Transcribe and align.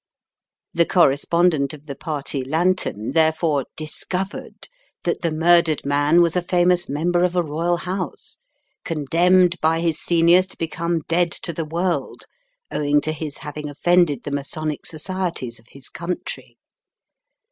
The 0.73 0.87
correspondent 0.87 1.75
of 1.75 1.85
the 1.85 1.93
Party 1.95 2.43
Lantern 2.43 3.11
there* 3.11 3.31
fore 3.31 3.67
"discovered" 3.77 4.67
that 5.03 5.21
the 5.21 5.29
murdered 5.31 5.85
man 5.85 6.23
was 6.23 6.35
a 6.35 6.41
famous 6.41 6.89
member 6.89 7.21
of 7.23 7.35
a 7.35 7.43
Royal 7.43 7.77
house, 7.77 8.39
condemned 8.83 9.61
by 9.61 9.79
his 9.79 9.99
seniors 9.99 10.47
to 10.47 10.57
become 10.57 11.01
dead 11.07 11.31
to 11.43 11.53
the 11.53 11.65
world, 11.65 12.23
owing 12.71 12.99
to 13.01 13.11
his 13.11 13.37
having 13.45 13.69
offended 13.69 14.23
the 14.23 14.31
masonic 14.31 14.87
societies 14.87 15.59
of 15.59 15.67
his 15.69 15.87
country. 15.87 16.57